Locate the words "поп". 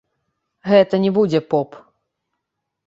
1.53-1.69